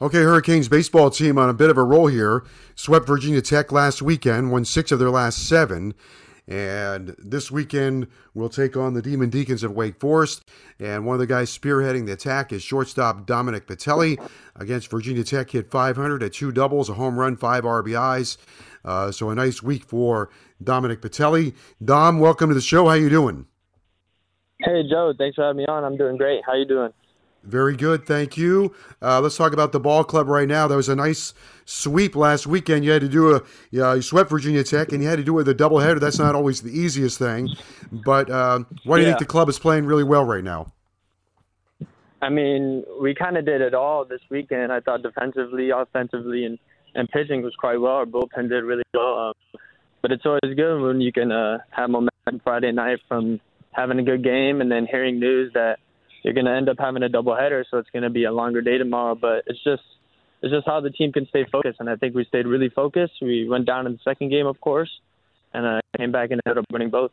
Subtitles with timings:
[0.00, 2.44] Okay, Hurricanes baseball team on a bit of a roll here.
[2.76, 5.92] Swept Virginia Tech last weekend, won six of their last seven.
[6.46, 10.48] And this weekend, we'll take on the Demon Deacons of Wake Forest.
[10.78, 15.50] And one of the guys spearheading the attack is shortstop Dominic Pitelli against Virginia Tech.
[15.50, 18.36] Hit 500 at two doubles, a home run, five RBIs.
[18.84, 20.30] Uh, so a nice week for
[20.62, 21.54] Dominic Pitelli.
[21.84, 22.86] Dom, welcome to the show.
[22.86, 23.46] How you doing?
[24.60, 25.12] Hey, Joe.
[25.18, 25.82] Thanks for having me on.
[25.82, 26.42] I'm doing great.
[26.46, 26.92] How you doing?
[27.44, 28.74] Very good, thank you.
[29.00, 30.66] Uh, let's talk about the ball club right now.
[30.68, 31.32] There was a nice
[31.64, 32.84] sweep last weekend.
[32.84, 35.32] You had to do a, you, you swept Virginia Tech, and you had to do
[35.32, 36.00] it with a doubleheader.
[36.00, 37.48] That's not always the easiest thing,
[37.90, 39.12] but uh, why do you Yeah.
[39.12, 40.72] think the club is playing really well right now?
[42.20, 44.72] I mean, we kind of did it all this weekend.
[44.72, 46.58] I thought defensively, offensively, and
[46.94, 47.92] and pitching was quite well.
[47.92, 49.28] Our bullpen did really well.
[49.28, 49.60] Um,
[50.02, 53.40] but it's always good when you can uh, have momentum Friday night from
[53.72, 55.78] having a good game and then hearing news that
[56.22, 58.60] you're going to end up having a doubleheader, so it's going to be a longer
[58.60, 59.14] day tomorrow.
[59.14, 59.82] But it's just
[60.42, 63.14] it's just how the team can stay focused, and I think we stayed really focused.
[63.20, 64.90] We went down in the second game, of course,
[65.52, 67.10] and uh, came back and ended up winning both.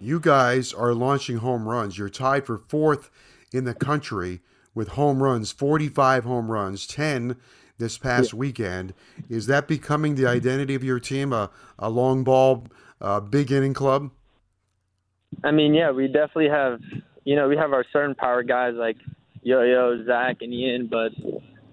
[0.00, 1.98] You guys are launching home runs.
[1.98, 3.10] You're tied for fourth
[3.52, 4.40] in the country
[4.74, 7.36] with home runs, 45 home runs, 10
[7.78, 8.94] this past weekend.
[9.28, 12.66] Is that becoming the identity of your team, a, a long ball,
[13.00, 14.10] uh, big inning club?
[15.42, 16.80] I mean, yeah, we definitely have,
[17.28, 18.96] you know, we have our certain power guys like
[19.42, 21.12] Yo-Yo, Zach, and Ian, but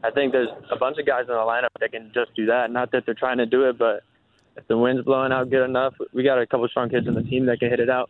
[0.03, 2.71] I think there's a bunch of guys in the lineup that can just do that.
[2.71, 4.03] Not that they're trying to do it, but
[4.57, 7.23] if the wind's blowing out good enough, we got a couple strong kids in the
[7.23, 8.09] team that can hit it out.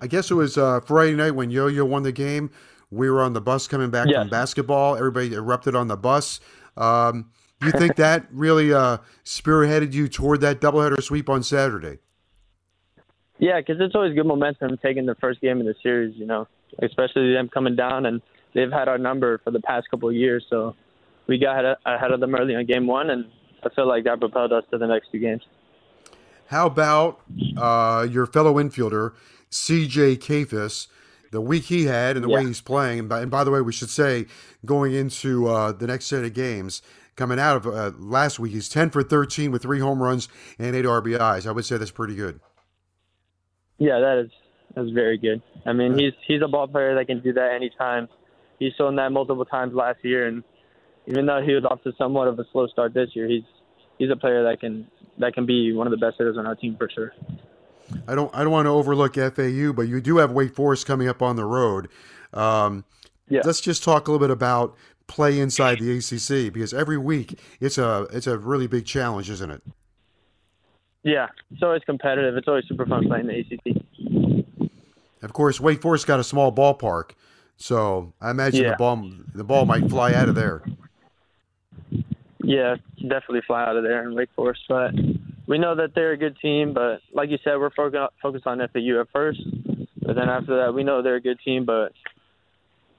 [0.00, 2.50] I guess it was uh, Friday night when Yo Yo won the game.
[2.90, 4.22] We were on the bus coming back Yes.
[4.22, 4.96] from basketball.
[4.96, 6.40] Everybody erupted on the bus.
[6.76, 7.30] Um,
[7.60, 11.98] do you think that really uh, spearheaded you toward that doubleheader sweep on Saturday?
[13.40, 16.46] Yeah, because it's always good momentum taking the first game of the series, you know,
[16.82, 18.20] especially them coming down, and
[18.54, 20.44] they've had our number for the past couple of years.
[20.50, 20.76] So
[21.26, 23.24] we got ahead of, them early on game one, and
[23.64, 25.42] I feel like that propelled us to the next two games.
[26.48, 27.22] How about
[27.56, 29.14] uh, your fellow infielder,
[29.50, 30.88] CJ Kayfus,
[31.30, 32.98] the week he had and the way he's playing?
[32.98, 34.26] And by, and by the way, we should say
[34.66, 36.82] going into uh, the next set of games,
[37.16, 40.28] coming out of uh, last week, he's 10 for 13 with three home runs
[40.58, 41.46] and eight RBIs.
[41.46, 42.40] I would say that's pretty good.
[43.80, 44.30] Yeah, that is
[44.76, 45.42] that's very good.
[45.66, 48.08] I mean, he's he's a ball player that can do that anytime.
[48.58, 50.44] He's shown that multiple times last year, and
[51.06, 53.42] even though he was off to somewhat of a slow start this year, he's
[53.98, 54.86] he's a player that can
[55.18, 57.12] that can be one of the best hitters on our team for sure.
[58.06, 61.08] I don't I don't want to overlook FAU, but you do have Wake Forest coming
[61.08, 61.88] up on the road.
[62.32, 62.84] Um,
[63.28, 63.40] Yeah.
[63.44, 64.76] Let's just talk a little bit about
[65.06, 69.50] play inside the ACC because every week it's a it's a really big challenge, isn't
[69.50, 69.62] it?
[71.02, 72.36] Yeah, it's always competitive.
[72.36, 74.70] It's always super fun playing the ACC.
[75.22, 77.12] Of course, Wake Forest got a small ballpark,
[77.56, 80.62] so I imagine the ball the ball might fly out of there.
[82.42, 84.92] Yeah, definitely fly out of there in Wake Forest, but
[85.46, 86.72] we know that they're a good team.
[86.72, 89.40] But like you said, we're focused focused on FAU at first,
[90.00, 91.64] but then after that, we know they're a good team.
[91.64, 91.92] But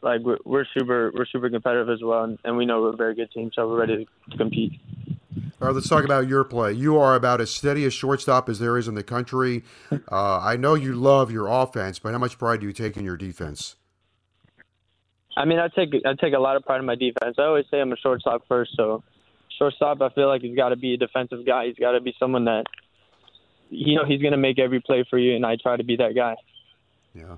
[0.01, 3.15] like we're, we're super we're super competitive as well, and we know we're a very
[3.15, 4.79] good team, so we're ready to compete.
[5.61, 6.73] All right, let's talk about your play.
[6.73, 9.63] You are about as steady a shortstop as there is in the country.
[10.11, 13.05] Uh, I know you love your offense, but how much pride do you take in
[13.05, 13.75] your defense?
[15.37, 17.35] I mean, I take I take a lot of pride in my defense.
[17.37, 19.03] I always say I'm a shortstop first, so
[19.57, 20.01] shortstop.
[20.01, 21.67] I feel like he's got to be a defensive guy.
[21.67, 22.65] He's got to be someone that
[23.69, 25.95] you know he's going to make every play for you, and I try to be
[25.97, 26.35] that guy.
[27.13, 27.37] Yeah.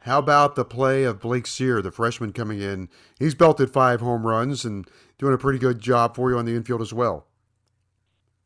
[0.00, 2.88] How about the play of Blake Cyr, the freshman coming in?
[3.18, 4.88] He's belted five home runs and
[5.18, 7.26] doing a pretty good job for you on the infield as well.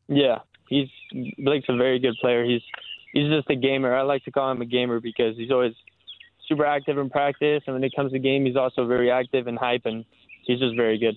[0.07, 0.89] Yeah, he's
[1.37, 2.43] Blake's a very good player.
[2.43, 2.61] He's
[3.13, 3.95] he's just a gamer.
[3.95, 5.73] I like to call him a gamer because he's always
[6.47, 9.57] super active in practice, and when it comes to game, he's also very active and
[9.57, 10.03] hype, and
[10.43, 11.15] he's just very good.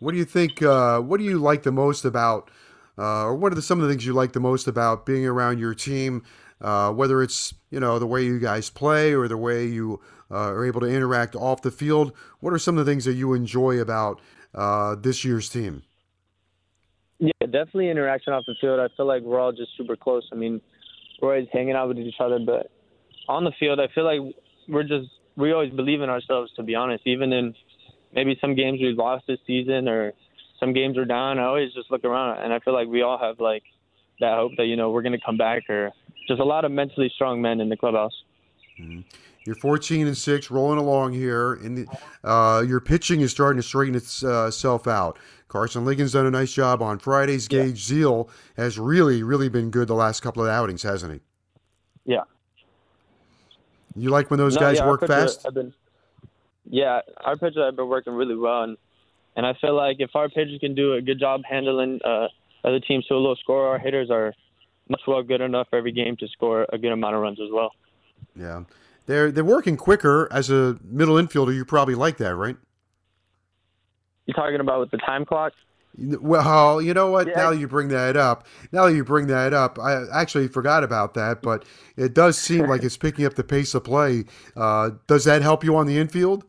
[0.00, 0.60] What do you think?
[0.62, 2.50] Uh, what do you like the most about,
[2.98, 5.24] uh, or what are the, some of the things you like the most about being
[5.24, 6.24] around your team?
[6.62, 10.00] Uh, whether it's you know the way you guys play or the way you
[10.30, 12.12] uh, are able to interact off the field.
[12.40, 14.20] What are some of the things that you enjoy about
[14.54, 15.82] uh, this year's team?
[17.18, 18.80] Yeah, definitely interaction off the field.
[18.80, 20.28] I feel like we're all just super close.
[20.32, 20.60] I mean,
[21.20, 22.70] we're always hanging out with each other, but
[23.28, 24.34] on the field, I feel like
[24.68, 26.52] we're just we always believe in ourselves.
[26.56, 27.54] To be honest, even in
[28.14, 30.12] maybe some games we've lost this season or
[30.58, 33.18] some games are down, I always just look around and I feel like we all
[33.18, 33.64] have like
[34.20, 35.90] that hope that you know we're going to come back or
[36.26, 38.14] just a lot of mentally strong men in the clubhouse.
[38.80, 39.00] Mm-hmm.
[39.44, 41.88] You're 14 and six, rolling along here, and
[42.22, 45.18] uh, your pitching is starting to straighten itself out.
[45.48, 47.48] Karson Ligon's done a nice job on Fridays.
[47.48, 48.04] Gage yeah.
[48.04, 51.20] Ziehl has really, really been good the last couple of outings, hasn't he?
[52.04, 52.22] Yeah.
[53.96, 55.46] You like when those no, guys yeah, work fast?
[55.52, 55.74] Been,
[56.64, 58.78] yeah, our pitchers have been working really well, and
[59.36, 62.28] and I feel like if our pitchers can do a good job handling uh,
[62.64, 64.34] other teams to a low score, our hitters are
[64.88, 67.72] much well good enough every game to score a good amount of runs as well.
[68.36, 68.64] Yeah,
[69.06, 71.54] they're they're working quicker as a middle infielder.
[71.54, 72.56] You probably like that, right?
[74.26, 75.52] You're talking about with the time clock?
[75.98, 77.26] Well, you know what?
[77.26, 77.34] Yeah.
[77.36, 81.42] Now you bring that up, now you bring that up, I actually forgot about that,
[81.42, 84.24] but it does seem like it's picking up the pace of play.
[84.56, 86.44] Uh, does that help you on the infield?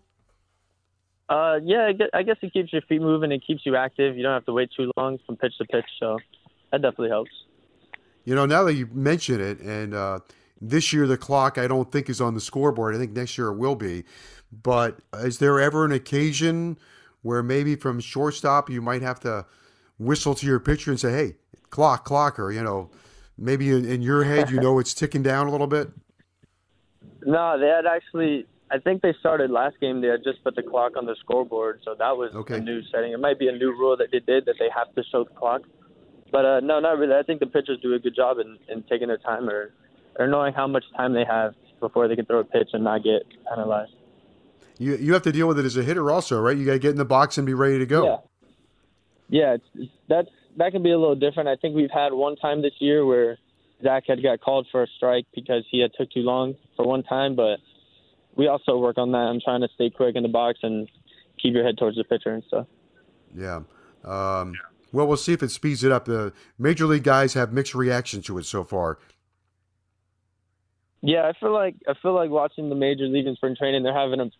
[1.27, 3.31] Uh, yeah, I guess it keeps your feet moving.
[3.31, 4.15] It keeps you active.
[4.15, 6.19] You don't have to wait too long from pitch to pitch, so
[6.71, 7.31] that definitely helps.
[8.25, 10.19] You know, now that you mention it, and uh,
[10.61, 12.95] this year the clock I don't think is on the scoreboard.
[12.95, 14.03] I think next year it will be.
[14.51, 16.77] But is there ever an occasion
[17.21, 19.45] where maybe from shortstop you might have to
[19.97, 21.35] whistle to your pitcher and say, "Hey,
[21.69, 22.91] clock, clocker," you know,
[23.37, 25.89] maybe in, in your head you know it's ticking down a little bit?
[27.25, 28.45] No, they had actually.
[28.71, 30.01] I think they started last game.
[30.01, 32.55] They had just put the clock on the scoreboard, so that was okay.
[32.55, 33.11] a new setting.
[33.11, 35.29] It might be a new rule that they did that they have to show the
[35.31, 35.61] clock.
[36.33, 37.15] But uh, no, not really.
[37.15, 39.71] I think the pitchers do a good job in, in taking their time or
[40.19, 43.03] or knowing how much time they have before they can throw a pitch and not
[43.03, 43.93] get penalized
[44.77, 46.57] you you have to deal with it as a hitter also, right?
[46.57, 48.05] You got to get in the box and be ready to go.
[48.05, 48.17] Yeah,
[49.29, 51.49] yeah, it's, it's, that's that can be a little different.
[51.49, 53.37] I think we've had one time this year where
[53.83, 57.03] Zach had got called for a strike because he had took too long for one
[57.03, 57.57] time, but
[58.35, 59.17] we also work on that.
[59.17, 60.87] I'm trying to stay quick in the box and
[61.41, 62.67] keep your head towards the pitcher and stuff.
[63.35, 63.61] Yeah.
[64.03, 64.53] Um,
[64.93, 66.05] well, we'll see if it speeds it up.
[66.05, 68.99] The major league guys have mixed reactions to it so far.
[71.01, 73.83] Yeah, I feel like I feel like watching the major league in spring training.
[73.83, 74.31] They're having a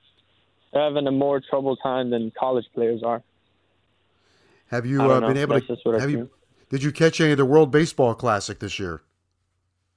[0.72, 3.22] they're having a more troubled time than college players are.
[4.68, 5.78] Have you uh, been able to?
[6.00, 6.30] Have you?
[6.70, 9.02] Did you catch any of the World Baseball Classic this year?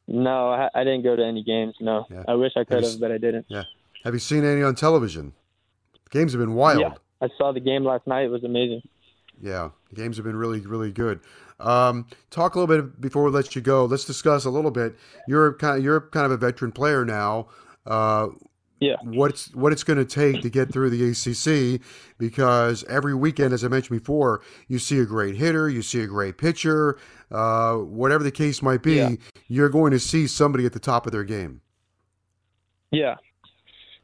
[0.08, 1.74] No, I, I didn't go to any games.
[1.80, 2.24] No, yeah.
[2.26, 3.46] I wish I could have, but I didn't.
[3.48, 3.64] Yeah.
[4.04, 5.32] Have you seen any on television?
[6.04, 6.80] The games have been wild.
[6.80, 8.24] Yeah, I saw the game last night.
[8.24, 8.82] It was amazing.
[9.40, 11.20] Yeah, the games have been really, really good.
[11.60, 13.84] Um, talk a little bit before we let you go.
[13.84, 14.96] Let's discuss a little bit.
[15.26, 17.48] You're kind of you're kind of a veteran player now.
[17.86, 18.28] Uh,
[18.80, 18.96] yeah.
[19.02, 21.80] what's what it's going to take to get through the ACC
[22.18, 26.06] because every weekend, as I mentioned before, you see a great hitter, you see a
[26.06, 26.98] great pitcher,
[27.30, 29.10] uh, whatever the case might be, yeah.
[29.48, 31.62] you're going to see somebody at the top of their game.
[32.90, 33.16] Yeah,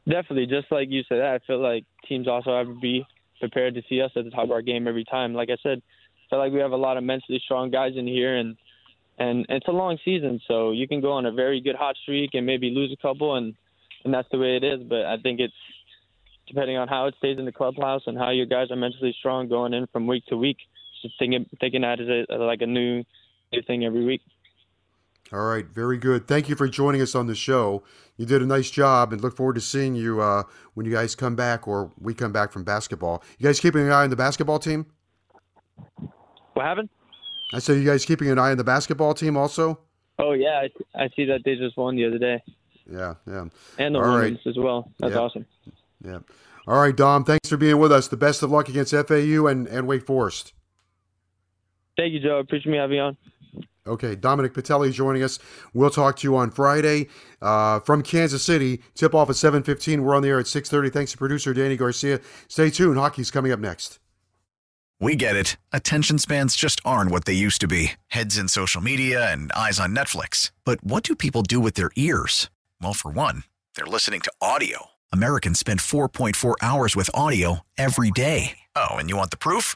[0.07, 0.47] definitely.
[0.47, 3.05] Just like you said, I feel like teams also have to be
[3.43, 5.33] prepared to see us at the top of our game every time.
[5.33, 8.07] Like I said, I feel like we have a lot of mentally strong guys in
[8.07, 8.55] here, and
[9.19, 12.31] and it's a long season, so you can go on a very good hot streak
[12.33, 13.53] and maybe lose a couple and
[14.05, 14.79] and that's the way it is.
[14.87, 15.53] But I think it's
[16.47, 19.49] depending on how it stays in the clubhouse and how your guys are mentally strong
[19.49, 20.57] going in from week to week.
[21.01, 23.03] Just thinking thinking that is a, like a new
[23.51, 24.21] new thing every week.
[25.33, 26.27] All right, very good.
[26.27, 27.81] Thank you for joining us on the show.
[28.17, 30.43] You did a nice job, and look forward to seeing you uh,
[30.75, 33.23] when you guys come back or we come back from basketball.
[33.39, 34.85] You guys keeping an eye on the basketball team?
[36.53, 36.89] What happened?
[37.51, 39.79] I said you guys keeping an eye on the basketball team also.
[40.19, 42.43] Oh yeah, I, I see that they just won the other day.
[42.87, 43.45] Yeah, yeah.
[43.79, 44.51] And the All women's right.
[44.51, 44.91] as well.
[44.99, 45.47] That's awesome.
[46.05, 46.19] Yeah.
[46.67, 47.23] All right, Dom.
[47.23, 48.07] Thanks for being with us.
[48.07, 50.53] The best of luck against FAU and, and Wake Forest.
[51.97, 52.37] Thank you, Joe.
[52.37, 53.17] Appreciate me having you on.
[53.85, 55.39] Okay, Dominic Pitelli joining us.
[55.73, 57.09] We'll talk to you on Friday
[57.41, 58.81] uh, from Kansas City.
[58.95, 60.03] Tip off at seven fifteen.
[60.03, 60.89] We're on the air at six thirty.
[60.89, 62.21] Thanks to producer Danny Garcia.
[62.47, 62.97] Stay tuned.
[62.97, 63.99] Hockey's coming up next.
[65.01, 65.57] We get it.
[65.73, 67.93] Attention spans just aren't what they used to be.
[68.07, 70.51] Heads in social media and eyes on Netflix.
[70.63, 72.49] But what do people do with their ears?
[72.81, 73.43] Well, for one,
[73.75, 74.91] they're listening to audio.
[75.11, 78.59] Americans spend 4.4 hours with audio every day.
[78.77, 79.75] Oh, and you want the proof?